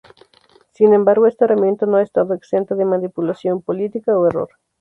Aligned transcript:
Sin 0.71 0.95
embargo, 0.95 1.27
esta 1.27 1.45
herramienta 1.45 1.85
no 1.85 1.97
ha 1.97 2.01
estado 2.01 2.33
exenta 2.33 2.73
de 2.73 2.85
manipulación 2.85 3.61
política 3.61 4.17
o 4.17 4.25
error. 4.25 4.49